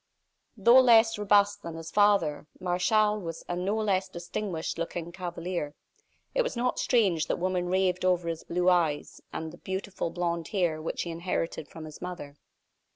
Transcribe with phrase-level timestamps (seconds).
[0.57, 5.75] Though less robust than his father, Martial was a no less distinguished looking cavalier.
[6.33, 10.47] It was not strange that women raved over his blue eyes, and the beautiful blond
[10.47, 12.35] hair which he inherited from his mother.